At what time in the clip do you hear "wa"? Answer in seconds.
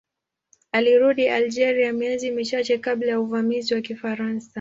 3.73-3.81